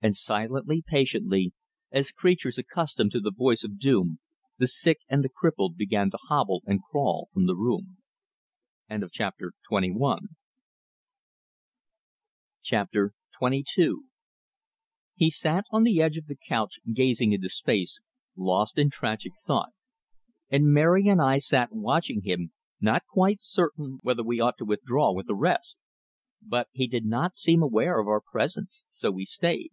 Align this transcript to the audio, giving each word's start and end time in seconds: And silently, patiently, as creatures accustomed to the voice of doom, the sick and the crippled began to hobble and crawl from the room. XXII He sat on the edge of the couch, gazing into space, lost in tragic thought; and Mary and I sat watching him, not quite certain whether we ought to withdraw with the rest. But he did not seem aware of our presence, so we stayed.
And 0.00 0.14
silently, 0.16 0.84
patiently, 0.86 1.52
as 1.90 2.12
creatures 2.12 2.56
accustomed 2.56 3.10
to 3.10 3.18
the 3.20 3.32
voice 3.32 3.64
of 3.64 3.80
doom, 3.80 4.20
the 4.56 4.68
sick 4.68 4.98
and 5.08 5.24
the 5.24 5.28
crippled 5.28 5.76
began 5.76 6.08
to 6.12 6.18
hobble 6.28 6.62
and 6.66 6.80
crawl 6.88 7.28
from 7.32 7.46
the 7.46 7.56
room. 7.56 7.96
XXII 8.88 9.44
He 15.16 15.30
sat 15.30 15.64
on 15.72 15.82
the 15.82 16.00
edge 16.00 16.16
of 16.16 16.26
the 16.26 16.36
couch, 16.36 16.78
gazing 16.94 17.32
into 17.32 17.48
space, 17.48 18.00
lost 18.36 18.78
in 18.78 18.90
tragic 18.90 19.32
thought; 19.44 19.70
and 20.48 20.72
Mary 20.72 21.08
and 21.08 21.20
I 21.20 21.38
sat 21.38 21.72
watching 21.72 22.22
him, 22.22 22.52
not 22.80 23.02
quite 23.10 23.40
certain 23.40 23.98
whether 24.02 24.22
we 24.22 24.38
ought 24.38 24.58
to 24.58 24.64
withdraw 24.64 25.12
with 25.12 25.26
the 25.26 25.34
rest. 25.34 25.80
But 26.40 26.68
he 26.70 26.86
did 26.86 27.04
not 27.04 27.34
seem 27.34 27.64
aware 27.64 27.98
of 27.98 28.06
our 28.06 28.20
presence, 28.20 28.86
so 28.90 29.10
we 29.10 29.24
stayed. 29.24 29.72